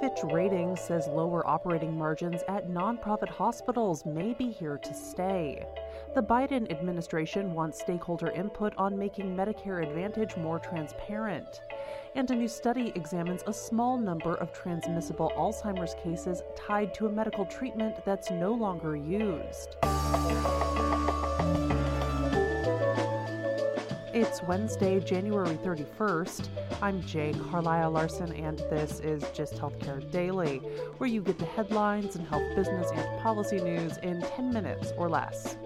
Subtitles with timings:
[0.00, 5.64] Fitch Ratings says lower operating margins at nonprofit hospitals may be here to stay.
[6.14, 11.62] The Biden administration wants stakeholder input on making Medicare Advantage more transparent.
[12.14, 17.12] And a new study examines a small number of transmissible Alzheimer's cases tied to a
[17.12, 19.76] medical treatment that's no longer used.
[24.18, 26.48] It's Wednesday, January 31st.
[26.80, 30.56] I'm Jay Carlisle Larson, and this is Gist Healthcare Daily,
[30.96, 35.10] where you get the headlines and health business and policy news in 10 minutes or
[35.10, 35.58] less.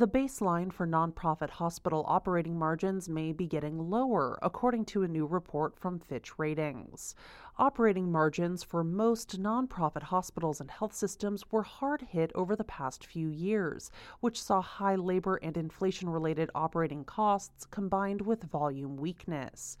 [0.00, 5.26] The baseline for nonprofit hospital operating margins may be getting lower, according to a new
[5.26, 7.14] report from Fitch Ratings.
[7.58, 13.04] Operating margins for most nonprofit hospitals and health systems were hard hit over the past
[13.04, 19.76] few years, which saw high labor and inflation related operating costs combined with volume weakness.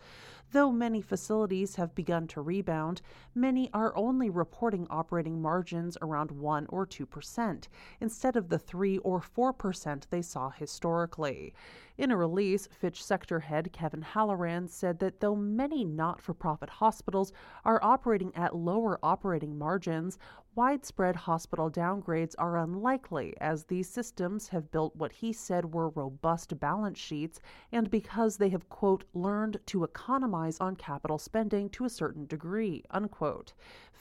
[0.52, 3.00] Though many facilities have begun to rebound,
[3.34, 7.68] many are only reporting operating margins around 1 or 2%,
[8.00, 11.52] instead of the 3 or 4% they saw historically.
[12.00, 16.70] In a release, Fitch sector head Kevin Halloran said that though many not for profit
[16.70, 17.30] hospitals
[17.62, 20.16] are operating at lower operating margins,
[20.54, 26.58] widespread hospital downgrades are unlikely as these systems have built what he said were robust
[26.58, 27.38] balance sheets
[27.70, 32.82] and because they have, quote, learned to economize on capital spending to a certain degree,
[32.90, 33.52] unquote.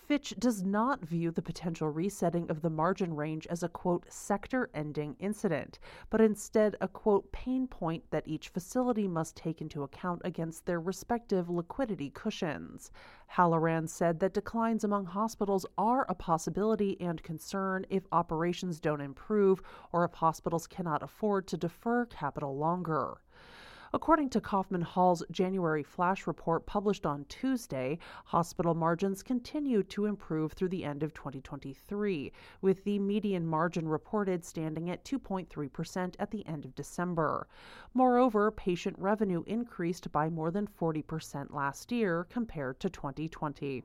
[0.09, 4.67] Fitch does not view the potential resetting of the margin range as a, quote, sector
[4.73, 5.77] ending incident,
[6.09, 10.79] but instead a, quote, pain point that each facility must take into account against their
[10.79, 12.91] respective liquidity cushions.
[13.27, 19.61] Halloran said that declines among hospitals are a possibility and concern if operations don't improve
[19.91, 23.21] or if hospitals cannot afford to defer capital longer.
[23.91, 30.51] According to Kaufman Hall's January flash report published on Tuesday, hospital margins continued to improve
[30.53, 36.45] through the end of 2023, with the median margin reported standing at 2.3% at the
[36.45, 37.47] end of December.
[37.95, 43.83] Moreover, patient revenue increased by more than 40% last year compared to 2020.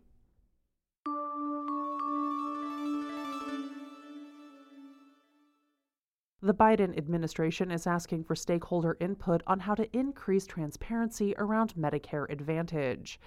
[6.45, 12.29] The Biden administration is asking for stakeholder input on how to increase transparency around Medicare
[12.29, 13.19] Advantage.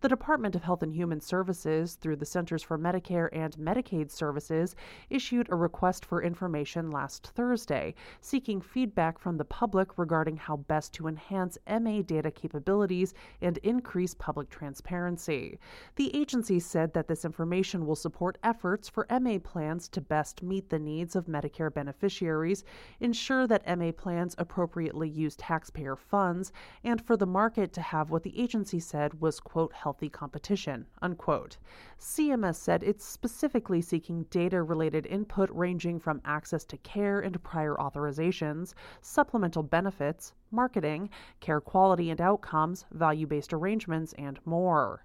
[0.00, 4.74] The Department of Health and Human Services, through the Centers for Medicare and Medicaid Services,
[5.08, 10.92] issued a request for information last Thursday, seeking feedback from the public regarding how best
[10.94, 15.60] to enhance MA data capabilities and increase public transparency.
[15.94, 20.70] The agency said that this information will support efforts for MA plans to best meet
[20.70, 22.63] the needs of Medicare beneficiaries
[23.00, 26.52] ensure that MA plans appropriately use taxpayer funds,
[26.82, 31.58] and for the market to have what the agency said was, quote, healthy competition, unquote.
[31.98, 37.74] CMS said it's specifically seeking data related input ranging from access to care and prior
[37.76, 41.10] authorizations, supplemental benefits, marketing,
[41.40, 45.04] care quality and outcomes, value based arrangements, and more.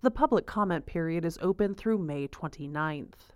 [0.00, 3.34] The public comment period is open through May 29th.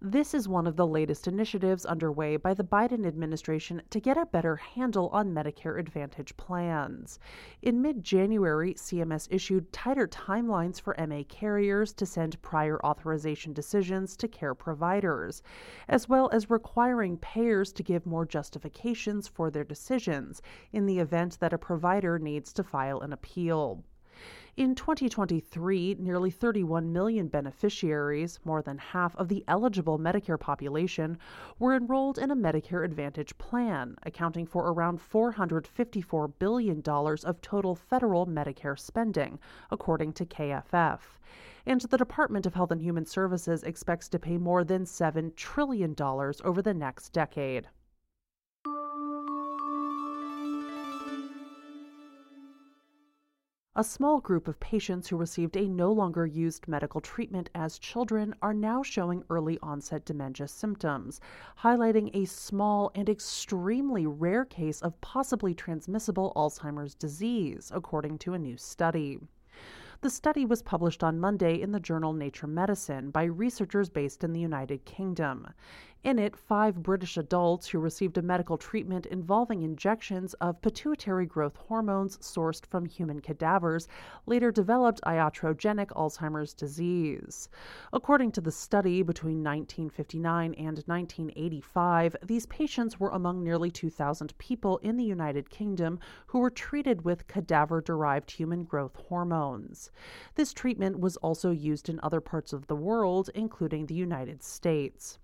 [0.00, 4.26] This is one of the latest initiatives underway by the Biden administration to get a
[4.26, 7.18] better handle on Medicare Advantage plans.
[7.62, 14.16] In mid January, CMS issued tighter timelines for MA carriers to send prior authorization decisions
[14.16, 15.42] to care providers,
[15.88, 20.42] as well as requiring payers to give more justifications for their decisions
[20.72, 23.84] in the event that a provider needs to file an appeal.
[24.56, 31.18] In 2023, nearly 31 million beneficiaries, more than half of the eligible Medicare population,
[31.58, 38.28] were enrolled in a Medicare Advantage plan, accounting for around $454 billion of total federal
[38.28, 39.40] Medicare spending,
[39.72, 41.00] according to KFF.
[41.66, 45.96] And the Department of Health and Human Services expects to pay more than $7 trillion
[45.98, 47.68] over the next decade.
[53.76, 58.32] A small group of patients who received a no longer used medical treatment as children
[58.40, 61.20] are now showing early onset dementia symptoms,
[61.58, 68.38] highlighting a small and extremely rare case of possibly transmissible Alzheimer's disease, according to a
[68.38, 69.18] new study.
[70.00, 74.32] The study was published on Monday in the journal Nature Medicine by researchers based in
[74.32, 75.48] the United Kingdom.
[76.04, 81.56] In it, five British adults who received a medical treatment involving injections of pituitary growth
[81.56, 83.88] hormones sourced from human cadavers
[84.26, 87.48] later developed iatrogenic Alzheimer's disease.
[87.90, 94.76] According to the study, between 1959 and 1985, these patients were among nearly 2,000 people
[94.78, 99.83] in the United Kingdom who were treated with cadaver derived human growth hormones.
[100.34, 105.18] This treatment was also used in other parts of the world, including the United States.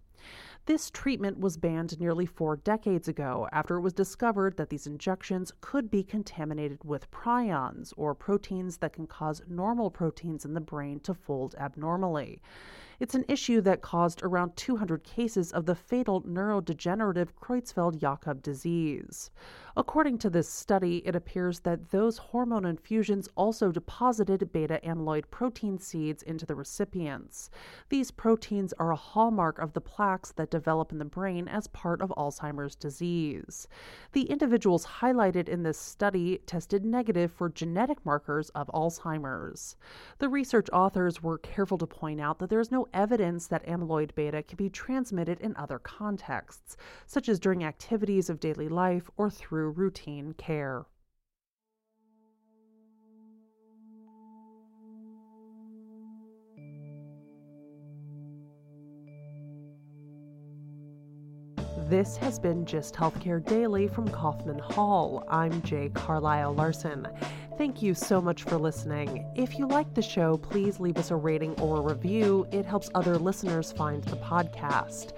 [0.67, 5.53] This treatment was banned nearly four decades ago after it was discovered that these injections
[5.61, 11.01] could be contaminated with prions, or proteins that can cause normal proteins in the brain
[11.01, 12.41] to fold abnormally.
[13.01, 19.31] It's an issue that caused around 200 cases of the fatal neurodegenerative Creutzfeldt Jakob disease.
[19.75, 25.79] According to this study, it appears that those hormone infusions also deposited beta amyloid protein
[25.79, 27.49] seeds into the recipients.
[27.89, 32.03] These proteins are a hallmark of the plaques that develop in the brain as part
[32.03, 33.67] of Alzheimer's disease.
[34.13, 39.77] The individuals highlighted in this study tested negative for genetic markers of Alzheimer's.
[40.19, 44.15] The research authors were careful to point out that there is no evidence that amyloid
[44.15, 46.77] beta can be transmitted in other contexts,
[47.07, 50.85] such as during activities of daily life or through routine care.
[61.91, 65.25] This has been Gist Healthcare Daily from Kaufman Hall.
[65.29, 67.09] I'm Jay Carlisle Larson.
[67.59, 69.27] Thank you so much for listening.
[69.35, 72.47] If you like the show, please leave us a rating or a review.
[72.53, 75.15] It helps other listeners find the podcast.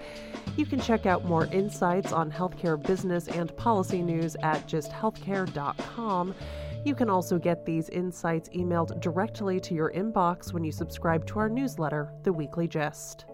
[0.57, 6.33] You can check out more insights on healthcare business and policy news at gisthealthcare.com.
[6.83, 11.37] You can also get these insights emailed directly to your inbox when you subscribe to
[11.37, 13.25] our newsletter, The Weekly Gist.